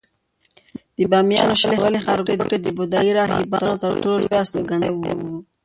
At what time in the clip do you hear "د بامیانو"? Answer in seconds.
0.97-1.59